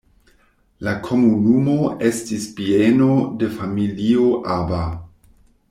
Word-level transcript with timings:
La 0.85 0.93
komunumo 1.07 1.75
estis 2.09 2.47
bieno 2.61 3.11
de 3.43 3.51
familio 3.59 4.27
Aba. 4.57 4.83